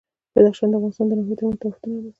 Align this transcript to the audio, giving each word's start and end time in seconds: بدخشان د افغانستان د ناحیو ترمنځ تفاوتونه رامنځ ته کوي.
بدخشان 0.35 0.67
د 0.71 0.73
افغانستان 0.77 1.05
د 1.07 1.11
ناحیو 1.17 1.37
ترمنځ 1.39 1.57
تفاوتونه 1.59 1.93
رامنځ 1.93 2.01
ته 2.03 2.03
کوي. 2.05 2.09